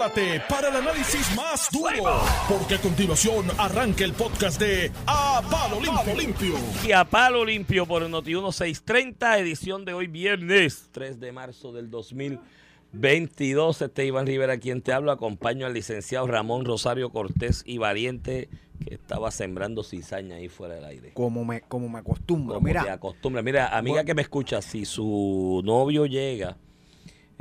[0.00, 5.78] prepárate para el análisis más duro, porque a continuación arranca el podcast de A Palo
[6.16, 6.54] Limpio.
[6.86, 11.72] Y a Palo Limpio por el Noti 1630, edición de hoy viernes 3 de marzo
[11.72, 13.82] del 2022.
[13.82, 18.48] Este Iván Rivera quien te habla, acompaño al licenciado Ramón Rosario Cortés y Valiente
[18.82, 21.12] que estaba sembrando cizaña ahí fuera del aire.
[21.12, 22.54] Como me, como me acostumbro.
[22.54, 23.42] Como Mira, te acostumbra.
[23.42, 26.56] Mira, amiga que me escucha, si su novio llega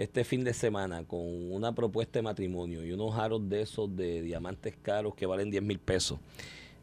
[0.01, 1.19] este fin de semana con
[1.51, 5.61] una propuesta de matrimonio y unos aros de esos de diamantes caros que valen 10
[5.63, 6.19] mil pesos,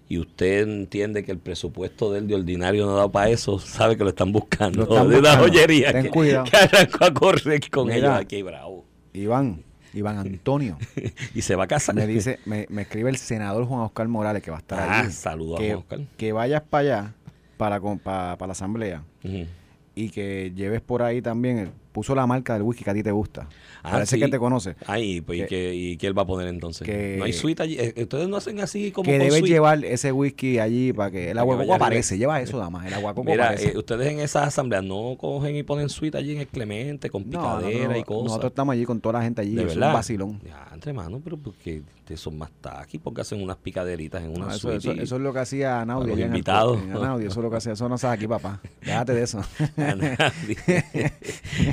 [0.08, 4.04] y usted entiende que el presupuesto del de ordinario no da para eso, sabe que
[4.04, 4.84] lo están buscando.
[4.84, 5.48] Lo están de una buscando.
[5.48, 6.44] joyería Ten que, cuidado.
[6.44, 7.96] que arrancó a correr con Mira.
[7.98, 8.84] ellos aquí, bravo.
[9.14, 9.62] Iván,
[9.94, 10.78] Iván Antonio,
[11.34, 11.94] y se va a casar.
[11.94, 15.10] me dice, me, me escribe el senador Juan Oscar Morales que va a estar Ah,
[15.10, 16.00] saludos a que, Juan Oscar.
[16.18, 17.14] que vayas para allá,
[17.56, 19.02] para, para, para la asamblea,
[19.94, 23.02] y que lleves por ahí también, el- puso la marca del whisky que a ti
[23.02, 23.48] te gusta.
[23.82, 24.22] Ah, Parece sí.
[24.22, 24.76] que te conoce.
[24.86, 26.84] Ay, pues, ¿y, Que- qué, ¿y qué él va a poner entonces?
[26.86, 27.76] que- no hay suite allí.
[27.78, 31.38] Eh, Ustedes no hacen así como Que debes llevar ese whisky allí para que el
[31.38, 32.18] aguacoco vaya aparece.
[32.18, 32.84] Lleva eso, damas.
[32.86, 33.70] El aguacoco Mira, aparece.
[33.70, 37.30] eh, ustedes en esas asambleas no cogen y ponen suite allí en el Clemente con
[37.30, 38.24] No, no, picadera no, y cosas.
[38.24, 39.54] Nosotros estamos allí con toda la gente allí.
[39.54, 39.94] de es un verdad.
[39.94, 40.40] vacilón.
[40.44, 44.46] Ya, entre mano, pero porque ustedes son más taqui, porque hacen unas picaderitas en una
[44.46, 46.10] No, eso, eso- eso es lo que hacía Anaudi.
[46.10, 46.80] los en el- invitados.
[46.80, 47.72] en Anaudi, eso es lo que hacía.
[47.72, 48.60] Eso no sabes aquí, papá.
[48.80, 49.40] Déjate de eso.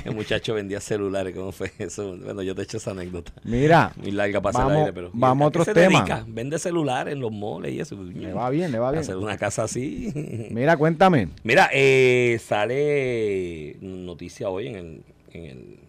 [0.06, 2.18] el muchacho vendía celulares, ¿cómo fue eso?
[2.18, 3.32] Bueno, yo te echo esa anécdota.
[3.44, 5.12] Mira, Muy larga para el Vamos- aire, pero.
[5.14, 6.26] vamos a ¿a qué otros temas.
[6.28, 7.96] Vende celulares en los moles y eso.
[8.04, 9.02] le va bien, le va bien.
[9.02, 10.12] Hacer una casa así.
[10.52, 11.30] Mira, cuéntame.
[11.44, 15.80] Mira, eh, sale noticia hoy en el, en el,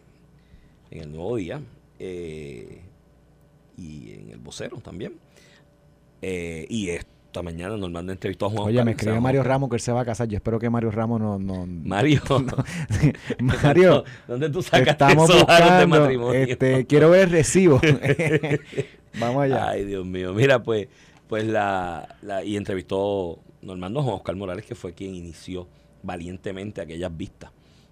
[0.90, 1.60] en el nuevo día
[1.98, 2.80] eh,
[3.76, 5.14] y en el vocero también.
[6.22, 9.50] Eh, y esta mañana Normando entrevistó a Juan Oye, Oscar, me llama Mario Oscar.
[9.50, 10.28] Ramos que él se va a casar.
[10.28, 11.38] Yo espero que Mario Ramos no.
[11.38, 12.20] no Mario,
[13.40, 16.00] Mario, ¿dónde tú sacaste estamos esos aros de buscando.
[16.00, 16.32] matrimonio?
[16.42, 17.80] Este, quiero ver el recibo.
[19.18, 19.68] Vamos allá.
[19.68, 20.32] Ay, Dios mío.
[20.34, 20.88] Mira, pues,
[21.28, 25.68] pues la, la- y entrevistó Normando a Juan Oscar Morales, que fue quien inició
[26.02, 27.50] valientemente aquellas vistas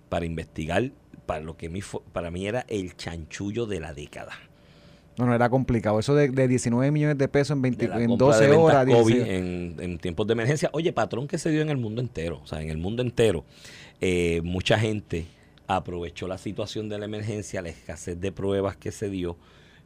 [0.09, 0.91] para investigar
[1.27, 4.33] para lo que mi fue- para mí era el chanchullo de la década.
[5.19, 5.99] No, no, era complicado.
[5.99, 8.51] Eso de, de 19 millones de pesos en, 20 de la en compra 12 de
[8.51, 8.87] ventas horas.
[8.87, 9.29] COVID 16.
[9.29, 10.71] en, en tiempos de emergencia.
[10.73, 12.41] Oye, patrón que se dio en el mundo entero.
[12.43, 13.45] O sea, en el mundo entero,
[14.01, 15.27] eh, mucha gente
[15.67, 19.37] aprovechó la situación de la emergencia, la escasez de pruebas que se dio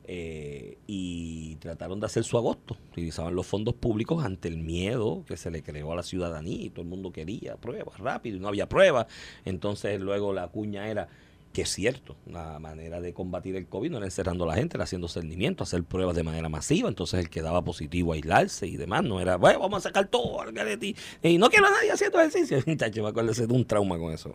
[0.09, 2.77] eh, y trataron de hacer su agosto.
[2.93, 6.71] Utilizaban los fondos públicos ante el miedo que se le creó a la ciudadanía y
[6.71, 9.07] todo el mundo quería pruebas rápido y no había pruebas.
[9.45, 11.09] Entonces luego la cuña era
[11.56, 14.77] que es cierto, la manera de combatir el COVID no era encerrando a la gente,
[14.77, 18.77] era haciendo cernimiento, hacer pruebas de manera masiva, entonces el que daba positivo aislarse y
[18.77, 21.91] demás, no era, bueno, vamos a sacar todo al garete y, no quiero a nadie
[21.91, 22.61] haciendo ejercicio.
[22.77, 24.34] Chacho, me acuerdo de un trauma con eso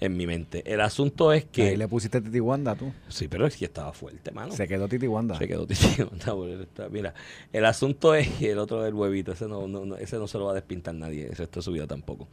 [0.00, 0.62] en mi mente.
[0.64, 1.64] El asunto es que...
[1.68, 2.90] Ahí le pusiste Titi Wanda, tú.
[3.08, 4.52] Sí, pero es que estaba fuerte, mano.
[4.52, 5.36] Se quedó Titi Wanda.
[5.36, 7.12] Se quedó está bueno, está- Mira,
[7.52, 10.38] el asunto es que el otro del huevito, ese no, no, no- ese no se
[10.38, 12.28] lo va a despintar nadie, resto de su vida tampoco.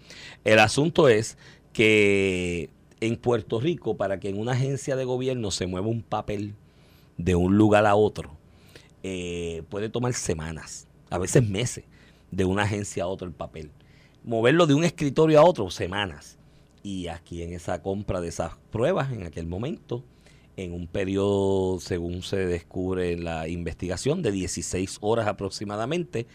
[0.45, 1.37] El asunto es
[1.73, 2.69] que
[3.05, 6.55] en Puerto Rico, para que en una agencia de gobierno se mueva un papel
[7.17, 8.37] de un lugar a otro,
[9.03, 11.83] eh, puede tomar semanas, a veces meses,
[12.31, 13.71] de una agencia a otro el papel.
[14.23, 16.37] Moverlo de un escritorio a otro, semanas.
[16.81, 20.03] Y aquí en esa compra de esas pruebas, en aquel momento,
[20.55, 26.25] en un periodo, según se descubre en la investigación, de 16 horas aproximadamente,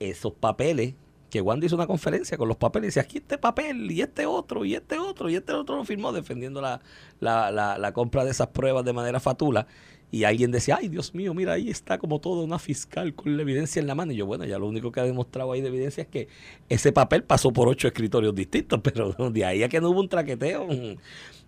[0.00, 0.94] esos papeles,
[1.34, 4.24] que Wanda hizo una conferencia con los papeles, y decía, aquí este papel, y este
[4.24, 6.80] otro, y este otro, y este otro lo firmó defendiendo la,
[7.18, 9.66] la, la, compra de esas pruebas de manera fatula.
[10.12, 13.42] Y alguien decía, ay Dios mío, mira, ahí está como todo una fiscal con la
[13.42, 14.12] evidencia en la mano.
[14.12, 16.28] Y yo, bueno, ya lo único que ha demostrado ahí de evidencia es que
[16.68, 20.08] ese papel pasó por ocho escritorios distintos, pero de ahí a que no hubo un
[20.08, 20.68] traqueteo,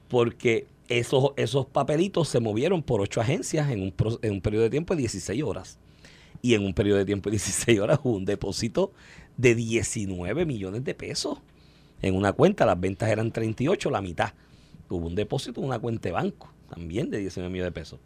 [0.08, 4.70] porque esos, esos papelitos se movieron por ocho agencias en un, en un periodo de
[4.70, 5.78] tiempo de 16 horas.
[6.42, 8.90] Y en un periodo de tiempo de 16 horas hubo un depósito
[9.36, 11.38] de 19 millones de pesos
[12.02, 12.66] en una cuenta.
[12.66, 14.32] Las ventas eran 38, la mitad.
[14.88, 18.00] Hubo un depósito en una cuenta de banco también de 19 millones de pesos.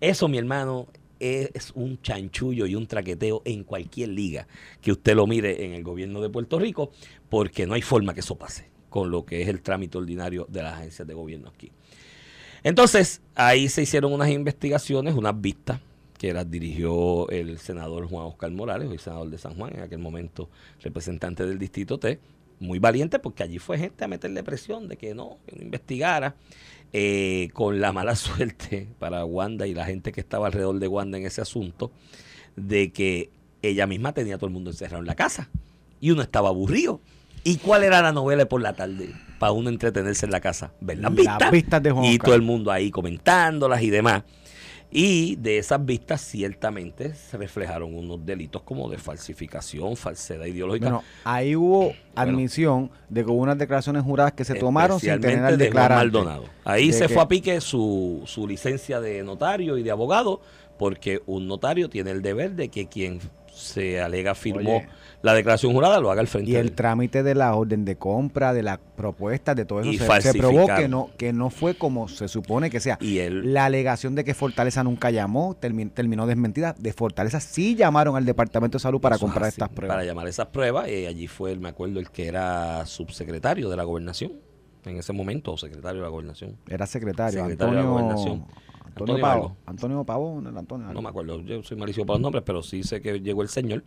[0.00, 4.46] Eso, mi hermano, es un chanchullo y un traqueteo en cualquier liga
[4.80, 6.90] que usted lo mire en el gobierno de Puerto Rico,
[7.28, 10.62] porque no hay forma que eso pase con lo que es el trámite ordinario de
[10.62, 11.70] las agencias de gobierno aquí.
[12.62, 15.80] Entonces, ahí se hicieron unas investigaciones, unas vistas,
[16.16, 19.98] que las dirigió el senador Juan Oscar Morales, hoy senador de San Juan, en aquel
[19.98, 20.48] momento
[20.82, 22.18] representante del Distrito T,
[22.58, 26.34] muy valiente porque allí fue gente a meterle presión de que no, que no investigara,
[26.92, 31.18] eh, con la mala suerte para Wanda y la gente que estaba alrededor de Wanda
[31.18, 31.90] en ese asunto,
[32.56, 33.30] de que
[33.62, 35.50] ella misma tenía a todo el mundo encerrado en la casa
[36.00, 37.00] y uno estaba aburrido.
[37.44, 39.10] ¿Y cuál era la novela por la tarde?
[39.38, 40.72] Para uno entretenerse en la casa.
[40.80, 41.50] Ver las Las vistas.
[41.52, 44.24] vistas de Juan y todo el mundo ahí comentándolas y demás.
[44.90, 50.86] Y de esas vistas ciertamente se reflejaron unos delitos como de falsificación, falsedad ideológica.
[50.90, 55.40] Bueno, ahí hubo admisión de que hubo unas declaraciones juradas que se tomaron sin tener
[55.44, 55.94] al de Juan declarante.
[56.18, 56.44] Maldonado.
[56.64, 60.40] Ahí De se que- fue a pique su, su licencia de notario y de abogado,
[60.78, 63.18] porque un notario tiene el deber de que quien
[63.56, 64.88] se alega firmó Oye.
[65.22, 68.52] la declaración jurada lo haga al frente Y el trámite de la orden de compra,
[68.52, 71.76] de las propuestas, de todo eso, Y se, se probó que no, que no fue
[71.76, 72.98] como se supone que sea.
[73.00, 76.74] Y él, La alegación de que Fortaleza nunca llamó termi- terminó desmentida.
[76.78, 79.94] De Fortaleza sí llamaron al Departamento de Salud para comprar así, estas pruebas.
[79.96, 83.84] Para llamar esas pruebas, eh, allí fue, me acuerdo, el que era subsecretario de la
[83.84, 84.32] gobernación
[84.84, 86.56] en ese momento, o secretario de la gobernación.
[86.68, 88.44] Era secretario, Secretario de la Gobernación.
[88.96, 89.42] Antonio, Antonio Pavo.
[89.44, 89.56] algo.
[89.66, 90.92] Antonio Pavón, el Antonio.
[90.92, 93.48] No me acuerdo, yo soy malísimo para los nombres, pero sí sé que llegó el
[93.48, 93.84] señor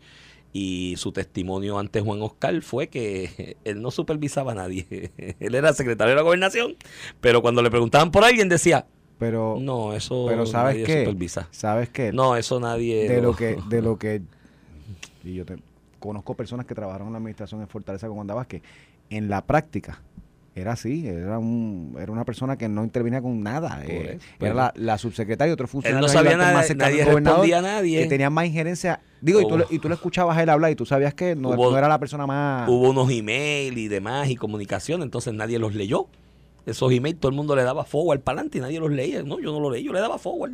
[0.54, 5.12] y su testimonio ante Juan Oscar fue que él no supervisaba a nadie.
[5.40, 6.76] él era secretario de la gobernación,
[7.22, 8.86] pero cuando le preguntaban por alguien decía,
[9.18, 11.00] Pero, no, eso pero ¿sabes nadie qué?
[11.06, 11.48] supervisa.
[11.52, 12.12] ¿Sabes qué?
[12.14, 13.08] No, eso nadie...
[13.10, 14.22] de lo lo- que de lo que
[15.24, 15.58] y yo te,
[16.00, 18.62] conozco personas que trabajaron en la administración en Fortaleza con Wanda Vázquez
[19.10, 20.02] en la práctica
[20.56, 24.54] era así era un era una persona que no intervenía con nada eh, eso, era
[24.54, 28.02] la, la subsecretaria y otro Él funcionario no sabía nada, cercano nadie respondía a nadie.
[28.04, 30.72] que tenían más injerencia digo y, tú, le- y tú le escuchabas a él hablar
[30.72, 33.88] y tú sabías que no, Hubo- no era la persona más Hubo unos emails y
[33.88, 36.08] demás y comunicación, entonces nadie los leyó.
[36.66, 39.24] Esos emails todo el mundo le daba forward para adelante y nadie los leía.
[39.24, 40.52] No, yo no lo leí, yo le daba forward.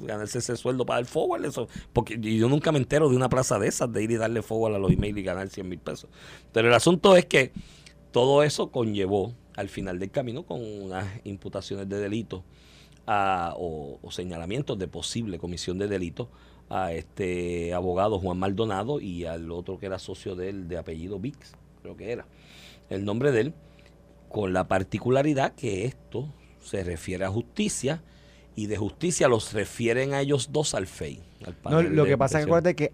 [0.00, 1.68] Ganarse ese sueldo para el forward, eso.
[1.92, 4.42] Porque y yo nunca me entero de una plaza de esas, de ir y darle
[4.42, 6.08] forward a los emails y ganar 100 mil pesos.
[6.52, 7.50] Pero el asunto es que
[8.14, 12.44] todo eso conllevó al final del camino con unas imputaciones de delito
[13.08, 16.30] a- o, o señalamientos de posible comisión de delito
[16.70, 21.18] a este abogado Juan Maldonado y al otro que era socio de él de apellido
[21.18, 22.24] Vix, creo que era.
[22.88, 23.54] El nombre de él,
[24.28, 26.32] con la particularidad que esto
[26.62, 28.00] se refiere a justicia
[28.54, 31.20] y de justicia los refieren a ellos dos al FEI.
[31.44, 32.46] al no, lo que pasa es
[32.76, 32.92] que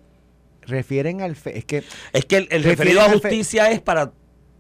[0.63, 1.85] refieren al fe, es que
[2.15, 3.13] Es que el, referido a FEI.
[3.21, 4.13] justicia es para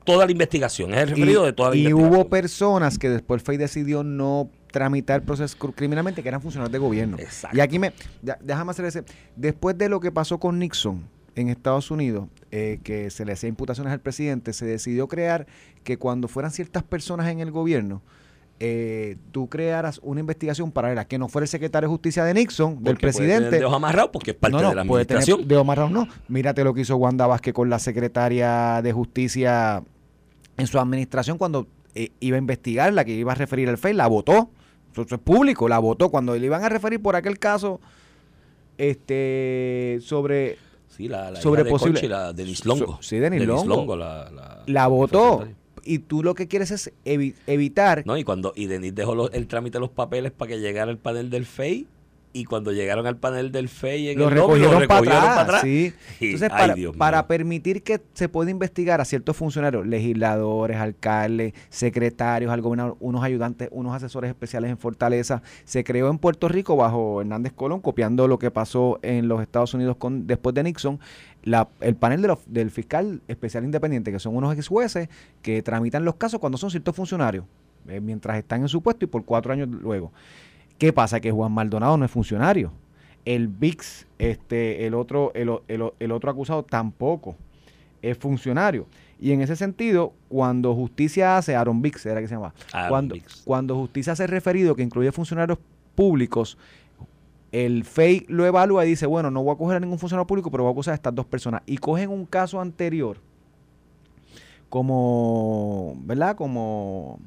[0.04, 2.14] toda la investigación, es el referido de toda la y investigación.
[2.20, 6.72] hubo personas que después el FEI decidió no tramitar procesos cr- criminalmente que eran funcionarios
[6.72, 7.16] de gobierno.
[7.18, 7.56] Exacto.
[7.56, 7.92] Y aquí me,
[8.22, 9.04] ya- déjame hacer ese,
[9.36, 11.04] después de lo que pasó con Nixon
[11.36, 15.46] en Estados Unidos, eh, que se le hacía imputaciones al presidente, se decidió crear
[15.84, 18.02] que cuando fueran ciertas personas en el gobierno,
[18.62, 22.82] eh, tú crearas una investigación paralela, que no fuera el secretario de justicia de Nixon,
[22.82, 23.74] del Porque puede tener presidente.
[23.74, 25.48] amarrado porque es parte no, no, de la administración.
[25.48, 26.06] dedo amarrado, no.
[26.28, 29.82] Mírate lo que hizo Wanda Vázquez con la secretaria de justicia
[30.58, 33.94] en su administración cuando eh, iba a investigar, la que iba a referir al FEI,
[33.94, 34.50] la votó.
[34.92, 36.10] Eso, eso es público, la votó.
[36.10, 37.80] Cuando le iban a referir por aquel caso
[38.76, 40.58] este sobre
[40.88, 42.86] Sí, la, la sobre de posible- Conchi, la Denis Longo.
[42.86, 43.96] So- sí, Denis Longo.
[43.96, 45.46] la, la, la votó.
[45.84, 49.30] Y tú lo que quieres es evi- evitar No, y cuando y Denis dejó los-
[49.32, 51.86] el trámite de los papeles para que llegara el panel del FEI
[52.32, 55.40] y cuando llegaron al panel del FEI en lo el lobby, recogieron, para atrás, para
[55.42, 55.60] atrás.
[55.62, 55.92] sí.
[56.20, 56.98] Entonces, ay, para, Dios mío.
[56.98, 63.24] para permitir que se pueda investigar a ciertos funcionarios, legisladores, alcaldes, secretarios, al gobernador, unos
[63.24, 68.28] ayudantes, unos asesores especiales en Fortaleza, se creó en Puerto Rico bajo Hernández Colón, copiando
[68.28, 71.00] lo que pasó en los Estados Unidos con, después de Nixon,
[71.42, 75.08] la- el panel de los- del fiscal especial independiente, que son unos ex jueces
[75.42, 77.44] que tramitan los casos cuando son ciertos funcionarios,
[77.88, 80.12] eh, mientras están en su puesto y por cuatro años luego.
[80.80, 81.20] ¿Qué pasa?
[81.20, 82.72] Que Juan Maldonado no es funcionario.
[83.26, 85.50] El VIX, este, el otro, el,
[86.10, 87.36] otro acusado tampoco
[88.00, 88.86] es funcionario.
[89.20, 93.16] Y en ese sentido, cuando justicia hace, Aaron Vix era que se llama, Aaron cuando,
[93.44, 95.58] cuando justicia hace referido que incluye funcionarios
[95.94, 96.56] públicos,
[97.52, 100.50] el FEI lo evalúa y dice, bueno, no voy a coger a ningún funcionario público,
[100.50, 101.60] pero voy a acusar a estas dos personas.
[101.66, 103.18] Y cogen un caso anterior
[104.70, 106.36] como, ¿verdad?
[106.36, 107.18] Como,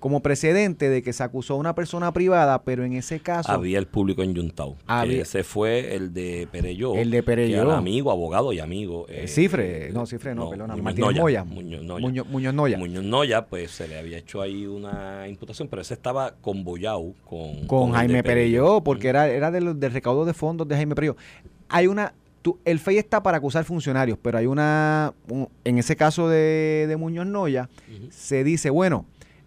[0.00, 3.52] como precedente de que se acusó a una persona privada, pero en ese caso...
[3.52, 4.34] Había el público en
[4.86, 6.94] Había- ese fue el de Pereyó.
[6.96, 7.56] El de Pereyó.
[7.62, 9.06] que era amigo, abogado y amigo.
[9.08, 11.44] Eh, eh, Cifre, eh, no, Cifre no, perdona, Muñoz Martínez Noya, Moya.
[11.44, 12.00] Muñoz Noya.
[12.06, 12.78] Muñoz, Muñoz Noya.
[12.78, 17.14] Muñoz Noya, pues se le había hecho ahí una imputación, pero ese estaba con Boyau,
[17.24, 20.94] con, con de Jaime Pereyó, porque era, era del, del recaudo de fondos de Jaime
[20.94, 21.16] Pereyó.
[21.68, 25.94] Hay una, tú- el FEI está para acusar funcionarios, pero hay una, un- en ese
[25.94, 27.68] caso de, de Muñoz Noya,
[28.10, 29.04] se dice, bueno,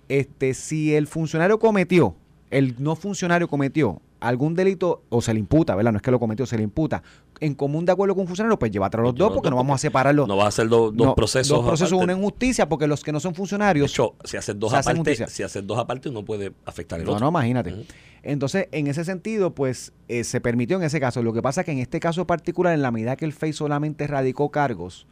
[0.10, 2.16] este, si el funcionario cometió,
[2.52, 5.92] el no funcionario cometió algún delito, o se le imputa, ¿verdad?
[5.92, 7.04] No es que lo cometió, se le imputa,
[7.42, 9.76] en común de acuerdo con un funcionario, pues llévatelo a los dos, porque no vamos
[9.76, 10.30] a separarlos.
[10.30, 11.50] No va a ser do- dos No, procesos.
[11.58, 12.04] Dos procesos, aparte.
[12.06, 14.78] uno en justicia, porque los que no son De funcionarios hecho, si haces dos se
[14.78, 15.28] hacen aparte, justicia.
[15.28, 17.26] si haces dos aparte, uno puede afectar el No, otro.
[17.26, 17.86] no, imagínate.
[18.22, 21.22] Entonces, en ese sentido, pues eh, se permitió en ese caso.
[21.22, 23.52] Lo que pasa es que en este caso particular, en la medida que el FEI
[23.52, 25.06] solamente radicó cargos,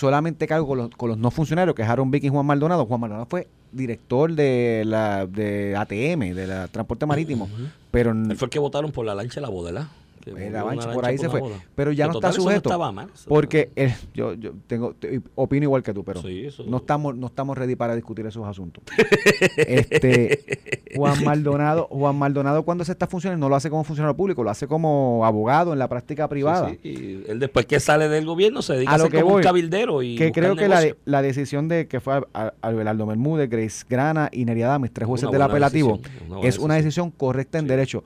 [0.00, 2.86] solamente cargos con los, con los no funcionarios, que es Aaron Vick y Juan Maldonado.
[2.86, 7.44] Juan Maldonado fue director de la de ATM, de la transporte marítimo.
[7.44, 7.68] Ujú.
[7.90, 9.88] pero Él fue el que votaron por la lancha de la boda,
[10.26, 11.40] lancha por ahí se fue.
[11.40, 11.56] boda.
[11.74, 12.68] Pero ya Que no total, está sujeto.
[12.70, 16.64] estaba mal, porque el- yo, yo tengo te- opino igual que tú, pero Sí, eso-
[16.66, 18.82] no estamos no estamos ready para discutir esos asuntos.
[19.56, 24.42] este Juan Maldonado, Juan Maldonado cuando hace estas funciones no lo hace como funcionario público,
[24.42, 26.70] lo hace como abogado en la práctica privada.
[26.70, 26.88] Sí, sí,
[27.26, 29.32] Y él después que sale del gobierno se dedica A a, lo ser que como
[29.34, 32.52] voy, un cabildero y que creo que la, la decisión de que fue a- a-
[32.62, 36.58] Albelardo Bermúdez, Grace Grana y Neria mis tres jueces Una del apelativo, decisión, una es
[36.58, 38.04] una decisión correcta en derecho.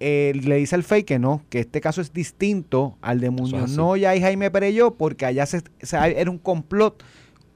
[0.00, 3.70] Eh, le dice al FEI que no, que este caso es distinto al de Muñoz.
[3.70, 7.02] Noya y Jaime Pereyó, porque allá se, se- era un complot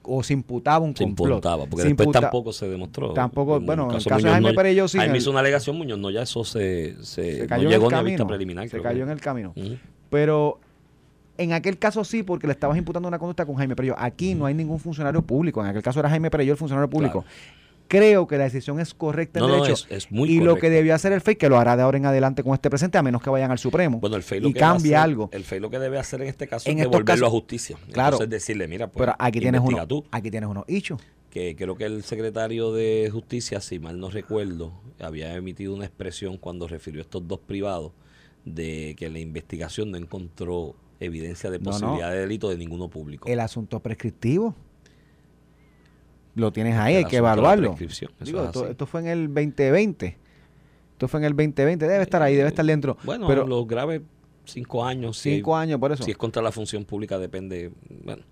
[0.03, 1.29] o se imputaba un Se complot.
[1.31, 3.13] imputaba, porque Se después imputa- tampoco se demostró.
[3.13, 4.99] Tampoco, En bueno, en el caso caso de Jaime Noya- Pereyó sí.
[4.99, 7.05] Jaime hizo una alegación, Muñoz no ya eso se, se,
[7.37, 8.11] se no cayó en llegó el camino.
[8.11, 8.69] vista preliminar.
[8.69, 9.03] se cayó que.
[9.05, 9.55] en el camino.
[10.11, 10.59] Pero
[11.39, 13.95] en aquel caso sí, porque le estabas imputando una conducta con Jaime Pereyó.
[13.97, 15.61] Aquí no hay ningún funcionario público.
[15.63, 17.25] En aquel caso era Jaime Pereyó el funcionario público.
[17.93, 19.85] Creo que la decisión es correcta en No, no, derecho.
[19.91, 21.99] es, es muy y lo que debió hacer el FEI, que lo hará de ahora
[21.99, 24.49] en adelante con este presente, a menos que vayan al Supremo Bueno, el FEI lo
[24.49, 25.29] y que cambie hacer- algo.
[25.33, 27.77] El FEI lo que debe hacer en este caso En es devolverlo casos- a justicia.
[27.93, 28.17] Claro.
[28.17, 30.05] Entonces decirle, mira, pues, Pero aquí tienes uno, tú.
[30.11, 31.01] aquí tienes unos hechos.
[31.29, 36.37] que creo que el secretario de Justicia, si mal no recuerdo, había emitido una expresión
[36.37, 37.93] cuando refirió a estos dos privados
[38.45, 41.71] de que la investigación no encontró evidencia de No, no.
[41.73, 43.29] posibilidad de delito de ninguno público.
[43.29, 44.55] El asunto prescriptivo.
[46.35, 47.77] Lo tienes ahí, hay que evaluarlo.
[48.21, 50.19] Digo, es esto, fue en el 2020.
[50.93, 51.87] Esto fue en el 2020.
[51.87, 52.97] Debe estar ahí, debe estar dentro.
[53.05, 54.03] Bueno, pero los graves
[54.45, 55.19] cinco años.
[55.19, 56.03] si cinco años, por eso.
[56.03, 57.73] Si es contra la función pública depende,
[58.05, 58.23] bueno.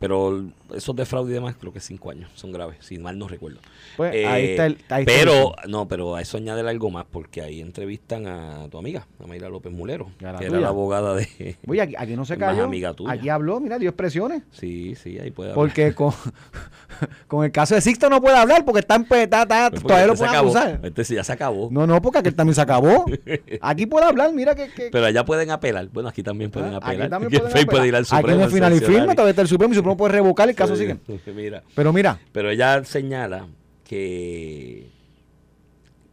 [0.00, 3.26] Pero esos de fraude y demás creo que cinco años son graves, si mal no
[3.28, 3.60] recuerdo.
[3.96, 4.72] Pues, Eh, ahí está el.
[4.72, 8.68] ahí está el- pero, no, pero a eso añade algo más, porque ahí entrevistan a
[8.68, 10.58] tu amiga, a Mayra López Mulero, ¿Y a la que tuya?
[10.58, 11.56] era la abogada de...
[11.66, 12.64] Oye, aquí, aquí no se cayó.
[12.64, 13.12] amiga tuya.
[13.12, 14.42] Aquí habló, mira, dio expresiones.
[14.50, 15.54] Sí, sí, ahí puede haber.
[15.54, 16.12] Porque con,
[17.28, 19.82] con el caso de Sixto no puede hablar porque está, en pe- está- está- Pues
[19.82, 20.80] porque todavía lo este se pueden acusar.
[20.82, 21.68] Este sí ya se acabó.
[21.70, 23.04] No, no, porque aquel también se acabó.
[23.60, 24.68] Aquí puede hablar, mira que.
[24.70, 25.88] que- Pero allá pueden apelar.
[25.92, 27.02] Bueno, aquí también pueden ah, apelar.
[27.02, 27.66] aquí también pueden apelar.
[27.66, 28.26] puede ir al Supremo.
[28.28, 29.14] Aquí no al es final y sancionar.
[29.14, 30.98] todavía está el Supremo y puede revocar el caso Sí, sigue.
[31.34, 33.46] Mira, Pero mira, Pero ella señala
[33.84, 34.88] que,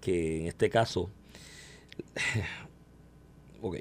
[0.01, 1.10] que en este caso,
[3.62, 3.78] ok,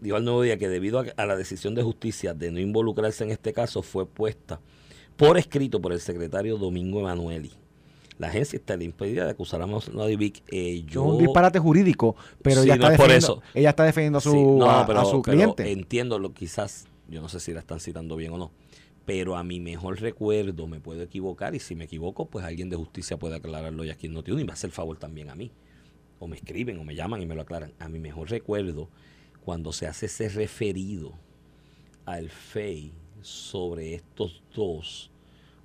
[0.00, 3.24] dijo al nuevo día que debido a, a la decisión de justicia de no involucrarse
[3.24, 4.60] en este caso fue puesta
[5.16, 7.50] por escrito por el secretario Domingo Emanueli.
[8.18, 10.42] La agencia está impedida de acusar a Mosnadivic.
[10.50, 13.58] Eh, yo, un disparate jurídico, pero Sí, ella, no está es por defendiendo, eso.
[13.58, 15.70] ella está defendiendo a su, Sí, no, a, pero- a su pero cliente.
[15.70, 18.52] entiendo lo quizás, yo no sé si la están citando bien o no,
[19.06, 22.76] pero a mi mejor recuerdo me puedo equivocar y si me equivoco, pues alguien de
[22.76, 25.52] justicia puede aclararlo y aquí no tiene y me hace el favor también a mí.
[26.18, 27.72] O me escriben o me llaman y me lo aclaran.
[27.78, 28.88] A mi mejor recuerdo,
[29.44, 31.12] cuando se hace ese referido
[32.04, 35.10] al FEI sobre estos dos,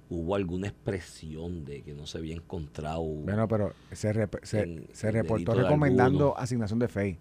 [0.09, 3.01] hubo alguna expresión de que no se había encontrado.
[3.03, 6.33] Bueno, pero se, rep- se, en- se en reportó recomendando alguno.
[6.37, 7.17] asignación de FEI.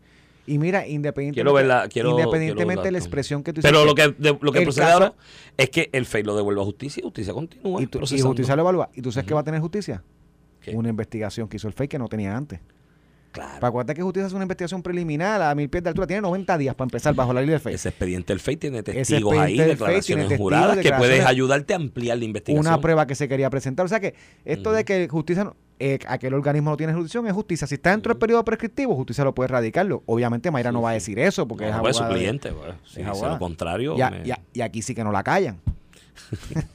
[0.50, 3.86] Y mira, independientemente, Quiero verla, quiero- independientemente quiero de la expresión que tú Pero hiciste,
[4.06, 5.14] lo que, de- lo que procede caso- ahora
[5.56, 7.80] es que el FEI lo devuelve a justicia y justicia continúa.
[7.82, 8.90] y, tú- y justicia lo evalúa.
[8.94, 10.02] ¿Y tú sabes qué va a tener justicia?
[10.60, 10.72] ¿Qué?
[10.74, 12.58] Una investigación que hizo el FEI que no tenía antes.
[13.30, 13.60] Claro.
[13.60, 16.08] Para acuérdate que justicia hace una investigación preliminar a mil pies de altura.
[16.08, 17.74] Tiene 90 días para empezar bajo la ley del FEI.
[17.76, 22.18] Ese expediente del FEI tiene testigos ahí, declaraciones testigos, juradas que puedes ayudarte a ampliar
[22.18, 22.66] la investigación.
[22.66, 23.86] una prueba que se quería presentar.
[23.86, 24.14] O sea que
[24.44, 27.66] esto de que justicia, no- eh, aquel organismo no tiene jurisdicción es justicia.
[27.66, 30.02] Si está dentro del periodo prescriptivo, justicia lo puede erradicarlo.
[30.06, 32.20] Obviamente Mayra Sí, no va a decir eso porque No, es pues, su abogada de-
[32.20, 32.52] cliente.
[32.52, 33.96] pues, si es lo contrario.
[33.96, 35.58] y, a- me- y a- y aquí sí que no la callan.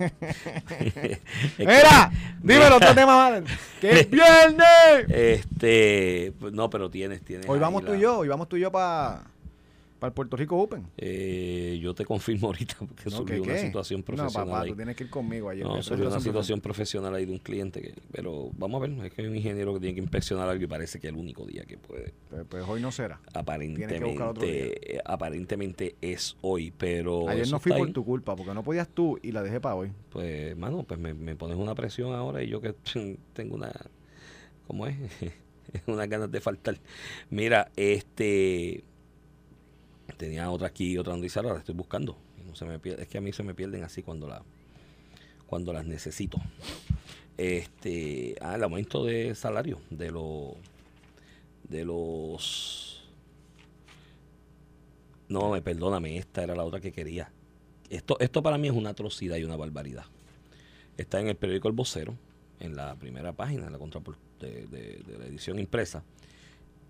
[1.57, 2.11] ¡Mira!
[2.41, 3.43] Dímelo, otro tema más.
[3.79, 5.05] ¡Que es viernes!
[5.09, 7.47] Este, no, pero tienes, tienes.
[7.49, 9.21] Hoy vamos tú y yo, hoy vamos tú y yo para
[10.07, 10.87] el Puerto Rico Open.
[10.97, 13.11] Eh, yo te confirmo ahorita porque ¿No?
[13.11, 13.59] surgió ¿Qué, una qué?
[13.61, 14.47] situación No, profesional.
[14.47, 14.69] papá, ahí.
[14.69, 15.65] tú tienes que ir conmigo ayer.
[15.65, 19.13] No, surgió una situación profesional ahí de un cliente, que, pero vamos a ver, es
[19.13, 21.63] que hay un ingeniero que tiene que inspeccionar algo y parece que el único día
[21.65, 23.15] que puede, Pues, pues hoy no será.
[23.15, 27.93] buscar otro aparentemente, aparentemente es hoy, pero Ayer no fui por ahí.
[27.93, 29.91] tu culpa, porque no podías tú y la dejé para hoy.
[30.09, 32.73] Pues, mano, pues me, me pones una presión ahora y yo que
[33.33, 33.71] tengo una,
[34.67, 34.95] ¿cómo es?
[35.87, 36.77] Unas ganas de faltar.
[37.29, 38.83] Mira, este,
[40.17, 42.17] tenía otra aquí, otra noticia, ahora la estoy buscando.
[42.47, 44.43] No se me es que a mí se me pierden así cuando la,
[45.47, 46.37] cuando las necesito.
[47.37, 50.53] Este, ah, el aumento de salario de los,
[51.67, 53.03] de los,
[55.27, 57.31] no, me perdóname, esta era la otra que quería.
[57.89, 60.05] Esto, esto para mí es una atrocidad y una barbaridad.
[60.97, 62.15] Está en el periódico El Vocero,
[62.59, 63.77] en la primera página, en la
[64.39, 66.03] de, de- de la edición impresa.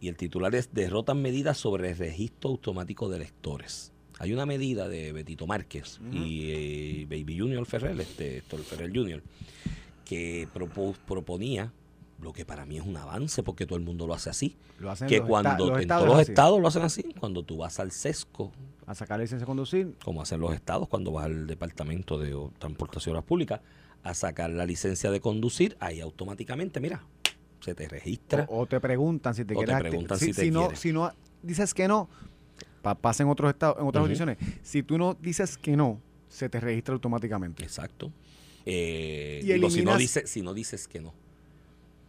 [0.01, 3.91] Y el titular es Derrotan medidas sobre el registro automático de electores.
[4.19, 9.21] Hay una medida de Betito Márquez y eh, Baby Junior Ferrer, este, Héctor Ferrer Junior,
[10.05, 11.73] que propo- proponía
[12.21, 14.55] lo que para mí es un avance porque todo el mundo lo hace así.
[14.79, 17.43] Lo hacen que los cuando los en todos los así, estados lo hacen así, cuando
[17.43, 18.51] tú vas al sesco,
[18.85, 19.95] A sacar la licencia de conducir.
[20.03, 23.61] como hacen los estados, cuando vas al departamento de transportación pública
[24.03, 27.03] a sacar la licencia de conducir, ahí automáticamente, mira,
[27.65, 28.45] se te registra.
[28.49, 30.79] O, o te preguntan si te O te quieres acti- preguntan si te no, quieres.
[30.79, 32.07] si no dices que no,
[32.81, 34.37] pa- pasa en otros estados, en otras jurisdicciones.
[34.61, 37.63] Si tú no dices que no, se te registra automáticamente.
[37.63, 38.11] Exacto.
[38.65, 41.13] Eh, Y digo, si, no dices, si no dices que no.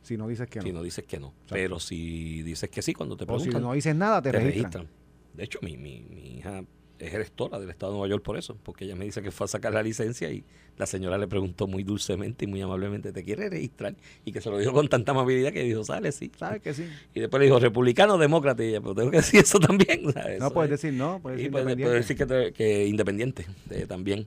[0.02, 0.64] Si no dices que no.
[0.66, 1.32] Si no dices que no.
[1.48, 4.38] Pero si dices que sí, cuando te o si preguntan, no dices nada, te, te
[4.38, 4.84] registran.
[4.84, 4.88] registran.
[5.34, 6.62] De hecho, mi, mi, mi hija
[6.98, 9.44] es electora del estado de Nueva York por eso, porque ella me dice que fue
[9.44, 10.44] a sacar la licencia y
[10.78, 13.94] la señora le preguntó muy dulcemente y muy amablemente, ¿te quiere registrar?
[14.24, 16.30] Y que se lo dijo con tanta amabilidad que dijo, sale, sí.
[16.38, 16.86] ¿Sabes que sí?
[17.14, 20.10] Y después le dijo, republicano o demócrata, y ella, pero tengo que decir eso también.
[20.12, 20.38] ¿sabes?
[20.40, 21.96] No puedes es- decir no, puedes decir puede, puede independiente.
[21.96, 24.26] decir que, te- que independiente eh, también.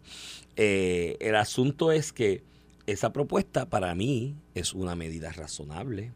[0.56, 2.44] Eh, el asunto es que
[2.88, 6.12] esa propuesta para mí es una medida razonable,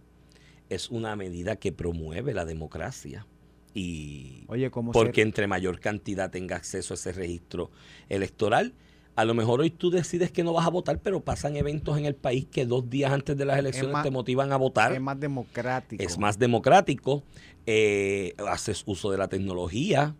[0.69, 3.27] es una medida que promueve la democracia
[3.73, 7.71] y Oye, ¿cómo porque ser- entre mayor cantidad tenga acceso a ese registro
[8.09, 8.73] electoral,
[9.15, 12.05] a lo mejor hoy tú decides que no vas a votar, pero pasan eventos en
[12.05, 15.01] el país que dos días antes de las elecciones más- te motivan a votar es
[15.01, 16.01] más democrático?
[16.01, 17.23] es más democrático,
[17.65, 20.15] eh, haces uso de la tecnología,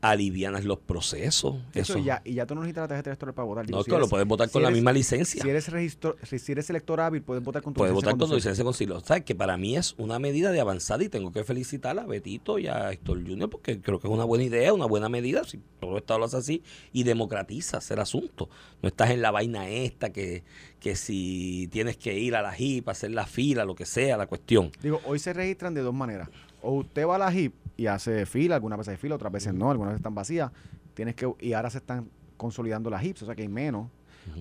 [0.00, 1.56] alivianas los procesos.
[1.74, 3.66] Eso, ya, y ya tú no necesitas la tarjeta electoral para votar.
[3.66, 5.42] Digo, no, que lo puedes votar si con la misma licencia.
[5.42, 8.28] Si eres, registro, si eres elector hábil, puedes votar con tu Puedes licencia votar con
[8.28, 8.92] tu licencia de conducir.
[8.92, 12.06] O sea, que para mí es una medida de avanzada y tengo que felicitar a
[12.06, 15.42] Betito y a Héctor Junior porque creo que es una buena idea, una buena medida.
[15.44, 16.62] Si todo el Estado lo hace así
[16.92, 18.48] y democratizas el asunto.
[18.82, 20.44] No estás en la vaina esta que,
[20.78, 24.26] que si tienes que ir a la JIP, hacer la fila, lo que sea, la
[24.26, 24.70] cuestión.
[24.80, 26.28] Digo, hoy se registran de dos maneras.
[26.62, 29.54] O usted va a la HIP y hace fila, algunas veces hay fila, otras veces
[29.54, 30.50] no, algunas veces están vacías.
[30.94, 33.86] Tienes que, y ahora se están consolidando las HIPs, o sea que hay menos.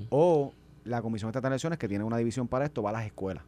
[0.10, 0.52] O
[0.84, 3.44] la Comisión Estatal de Elecciones, que tiene una división para esto, va a las escuelas.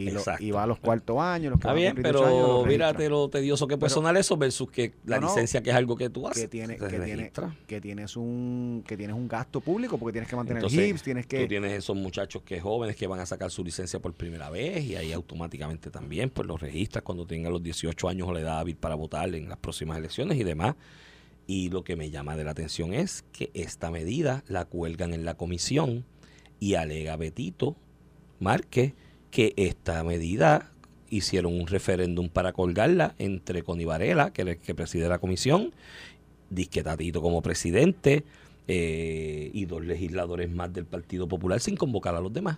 [0.00, 0.44] Y, lo- Exacto.
[0.44, 3.08] y va a los cuartos años, los que Está bien, cumplir 18 años, pero mírate
[3.08, 5.96] lo tedioso que puede Pero- sonar eso versus que la No, licencia que es algo
[5.96, 6.42] que tú haces.
[6.42, 7.32] que tiene, que, tiene,
[7.66, 11.26] que tienes un que tienes un gasto público porque tienes que mantener Entonces, HIPs, tienes
[11.26, 14.50] que Tú tienes esos muchachos que jóvenes que van a sacar su licencia por primera
[14.50, 18.40] vez y ahí automáticamente también pues los registras cuando tengan los 18 años o la
[18.40, 20.74] edad hábil para votar en las próximas elecciones y demás.
[21.48, 25.24] Y lo que me llama de la atención es que esta medida la cuelgan en
[25.24, 26.04] la comisión
[26.58, 27.76] y alega Betito
[28.40, 28.94] Márquez
[29.36, 30.70] que esta medida
[31.10, 35.74] hicieron un referéndum para colgarla entre Connie Varela, que, es el que preside la comisión,
[36.48, 38.24] Disque Tatito como presidente
[38.66, 42.56] eh, y dos legisladores más del Partido Popular sin convocar a los demás.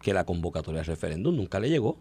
[0.00, 1.98] Que la convocatoria al referéndum nunca le llegó.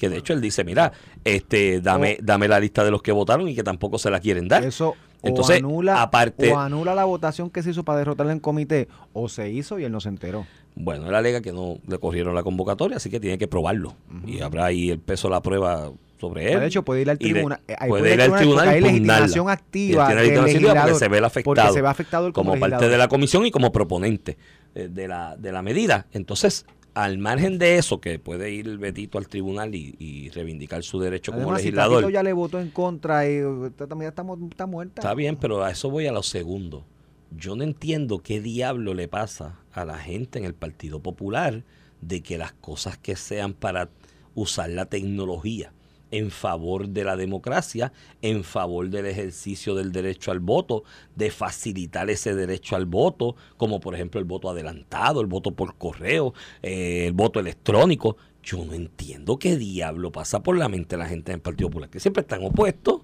[0.00, 0.92] Que de hecho él dice, mira,
[1.24, 4.48] este, dame, dame la lista de los que votaron y que tampoco se la quieren
[4.48, 4.64] dar.
[4.64, 8.40] eso Entonces, o anula aparte- o anula la votación que se hizo para derrotarla en
[8.40, 10.46] comité o se hizo y él no se enteró.
[10.74, 13.94] Bueno, él alega que no le corrieron la convocatoria, así que tiene que probarlo.
[14.26, 16.60] Y habrá ahí el peso de la prueba sobre él.
[16.60, 17.60] De hecho, puede ir al tribunal.
[17.68, 20.06] eh, ahí puede ir al tribunal hay legitimación activa.
[20.06, 21.54] tiene legitimación porque se ve el afectado.
[21.54, 24.38] Porque se ve afectado como, como parte de la comisión y como proponente
[24.74, 26.06] eh, de, la, de la medida.
[26.12, 26.64] Entonces,
[27.04, 31.00] al margen de eso, que puede ir el Betito al tribunal y, y reivindicar su
[31.00, 31.96] derecho como Además, si legislador.
[32.02, 35.00] Tatito ya le votó en contra y esta también está, está muerta.
[35.00, 36.84] Está bien, pero a eso voy a lo segundo.
[37.30, 41.64] Yo no entiendo qué diablo le pasa a la gente en el Partido Popular
[42.00, 43.88] de que las cosas que sean para
[44.34, 45.72] usar la tecnología
[46.10, 47.92] en favor de la democracia,
[48.22, 50.84] en favor del ejercicio del derecho al voto,
[51.16, 55.76] de facilitar ese derecho al voto, como por ejemplo el voto adelantado, el voto por
[55.76, 58.16] correo, eh, el voto electrónico.
[58.42, 61.68] Yo no entiendo qué diablo pasa por la mente de la gente en el Partido
[61.68, 62.99] Popular, que siempre están opuestos.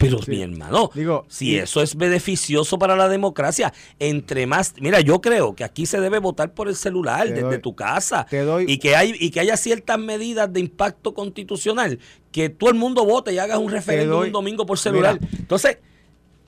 [0.00, 0.30] Pero Sí.
[0.30, 5.54] mi hermano, Digo, si eso es beneficioso para la democracia, entre más, mira, yo creo
[5.54, 8.78] que aquí se debe votar por el celular desde doy- tu casa te doy- y
[8.78, 11.98] que hay y que haya ciertas medidas de impacto constitucional
[12.32, 15.18] que todo el mundo vote y hagas un referéndum doy- un domingo por celular.
[15.20, 15.78] Mira, Entonces,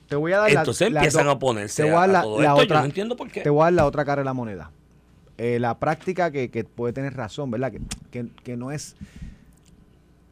[0.09, 2.21] Te voy a dar la- entonces las empiezan dos- a oponerse te voy a la-
[2.23, 2.57] todo la esto.
[2.57, 3.41] Yo otra- no entiendo por qué.
[3.41, 4.71] Te voy a dar la otra cara de la moneda.
[5.37, 7.71] Eh, la práctica que, que puede tener razón, ¿verdad?
[7.71, 8.95] Que, que, que no es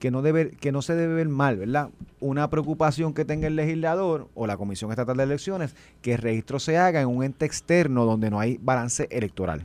[0.02, 1.90] que no debe que no se debe ver mal, ¿verdad?
[2.20, 6.60] Una preocupación que tenga el legislador o la Comisión Estatal de Elecciones que el registro
[6.60, 9.64] se haga en un ente externo donde no hay balance electoral.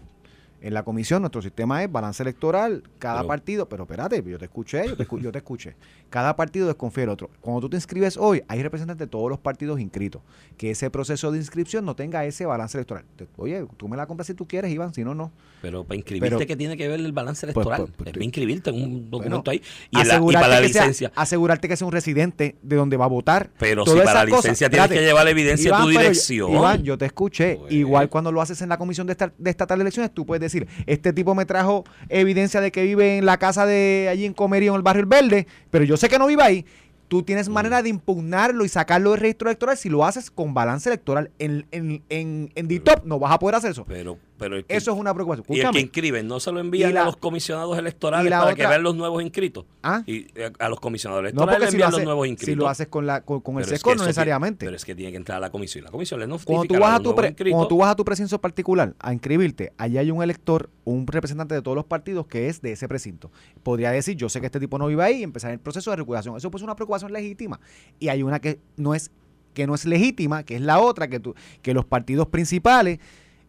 [0.66, 4.46] En la comisión nuestro sistema es balance electoral, cada Pero- partido, pero espérate, yo te
[4.46, 5.76] escuché, yo te, escu- yo te escuché.
[6.10, 7.30] Cada partido desconfía del otro.
[7.40, 10.22] Cuando tú te inscribes hoy, hay representantes de todos los partidos inscritos.
[10.56, 13.04] Que ese proceso de inscripción no tenga ese balance electoral.
[13.36, 15.30] Oye, tú me la compras si tú quieres, Iván, si no, no.
[15.62, 17.82] Pero para inscribirte, Pero- ¿qué tiene que ver el balance electoral?
[17.82, 19.62] pues, pues, es para inscribirte en un documento Bueno, ahí.
[19.90, 21.12] Y, la- y para la sea- licencia.
[21.14, 23.50] asegurarte que sea un residente de donde va a votar.
[23.58, 24.44] Pero si para la esas cosas.
[24.44, 26.50] licencia tienes Espérate, que llevar la evidencia Iván, de tu yo- dirección.
[26.52, 27.56] Iván, yo te escuché.
[27.56, 27.72] Pues.
[27.72, 30.40] Igual cuando lo haces en la comisión de, esta, de estatal de elecciones, tú puedes
[30.40, 34.24] decir decir, este tipo me trajo evidencia de que vive en la casa de allí
[34.24, 36.66] en Comerío, en el barrio El Verde, pero yo sé que no vive ahí.
[37.08, 40.88] Tú tienes manera de impugnarlo y sacarlo del registro electoral si lo haces con balance
[40.88, 41.30] electoral.
[41.38, 43.84] En, en, en, en DTOP no vas a poder hacer eso.
[43.86, 45.44] Pero, pero el que- Eso es una preocupación.
[45.48, 45.80] y el que Escúchame.
[45.80, 49.22] inscribe no se lo envían la- a los comisionados electorales para que vean los nuevos
[49.22, 49.64] inscritos.
[49.82, 50.02] ¿Ah?
[50.06, 52.52] Y eh, a los comisionados No, electorales porque le si lo, envían los nuevos inscritos.
[52.52, 54.58] si lo haces con, la, con, con el es SESCO, que no necesariamente.
[54.60, 55.84] Tiene, pero es que tiene que entrar a la comisión.
[55.84, 57.52] La comisión le notifica Cuando tú, vas a tu pre- inscritos.
[57.56, 61.54] cuando tú vas a tu precinto particular a inscribirte, allá hay un elector, un representante
[61.54, 63.30] de todos los partidos que es de ese precinto.
[63.62, 65.96] Podría decir, yo sé que este tipo no vive ahí y empezar el proceso de
[65.96, 66.36] recuperación.
[66.36, 67.60] Eso pues es una preocupación legítima.
[67.98, 69.10] Y hay una que no es
[69.54, 72.98] que no es legítima, que es la otra, que, tú, que los partidos principales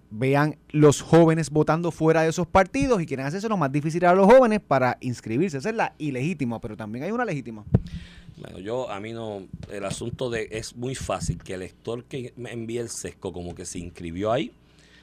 [0.09, 4.13] vean los jóvenes votando fuera de esos partidos y quieren hacerse lo más difícil a
[4.13, 5.57] los jóvenes para inscribirse.
[5.57, 7.65] Esa es la ilegítima, pero también hay una legítima.
[8.37, 12.33] Bueno, yo a mí no, el asunto de es muy fácil que el lector que
[12.37, 14.51] me envíe el sesco como que se inscribió ahí,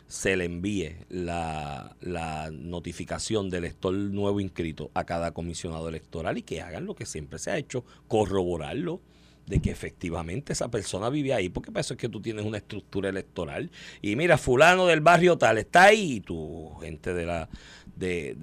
[0.06, 6.42] se le envíe la, la notificación del lector nuevo inscrito a cada comisionado electoral y
[6.42, 9.00] que hagan lo que siempre se ha hecho, corroborarlo
[9.46, 12.58] de que efectivamente esa persona vive ahí, porque para eso es que tú tienes una
[12.58, 13.70] estructura electoral.
[14.00, 17.48] Y mira, fulano del barrio tal está ahí, y tu gente de la,
[17.96, 18.34] de,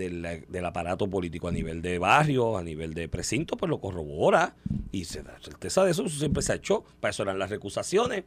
[0.48, 4.56] del aparato político a nivel de barrio, a nivel de precinto, pues lo corrobora.
[4.92, 6.84] Y se da certeza de eso, eso siempre se ha hecho.
[7.00, 8.24] Para eso eran las recusaciones.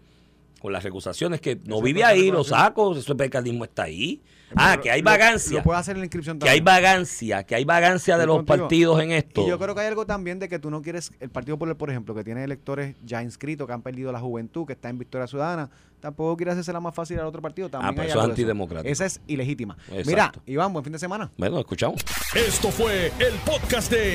[0.64, 4.22] Con las recusaciones que no vive ahí, lo saco, eso el mecanismo está ahí.
[4.57, 5.59] Ah, que hay vagancia.
[5.59, 6.83] Lo, puede hacer en la inscripción Que hay también.
[6.83, 8.59] vagancia, que hay vagancia de los contigo.
[8.59, 9.42] partidos en esto.
[9.42, 11.77] Y yo creo que hay algo también de que tú no quieres, el Partido Popular,
[11.77, 14.96] por ejemplo, que tiene electores ya inscritos, que han perdido la juventud, que está en
[14.96, 15.68] Victoria Ciudadana,
[16.00, 17.68] tampoco quiere hacerse la más fácil al otro partido.
[17.68, 18.90] También pero hay eso es antidemocrático.
[18.90, 19.77] Esa es ilegítima.
[19.88, 20.07] Exacto.
[20.07, 21.31] Mira, Iván, buen fin de semana.
[21.37, 22.00] Bueno, escuchamos.
[22.35, 24.14] Esto fue el podcast de